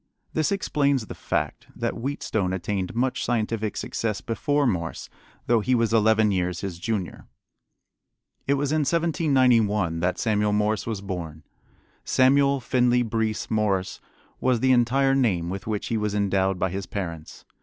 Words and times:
This 0.33 0.51
explains 0.51 1.05
the 1.05 1.13
fact 1.13 1.67
that 1.75 1.93
Wheatstone 1.95 2.53
attained 2.53 2.95
much 2.95 3.23
scientific 3.23 3.77
success 3.77 4.19
before 4.19 4.65
Morse, 4.65 5.09
though 5.45 5.59
he 5.59 5.75
was 5.75 5.93
eleven 5.93 6.31
years 6.31 6.61
his 6.61 6.79
junior. 6.79 7.27
It 8.47 8.55
was 8.55 8.71
in 8.71 8.79
1791 8.79 9.99
that 9.99 10.17
Samuel 10.17 10.53
Morse 10.53 10.87
was 10.87 11.01
born. 11.01 11.43
Samuel 12.03 12.59
Finley 12.59 13.03
Breese 13.03 13.51
Morse 13.51 14.01
was 14.39 14.59
the 14.59 14.71
entire 14.71 15.13
name 15.13 15.51
with 15.51 15.67
which 15.67 15.89
he 15.89 15.97
was 15.97 16.15
endowed 16.15 16.57
by 16.57 16.71
his 16.71 16.87
parents. 16.87 17.45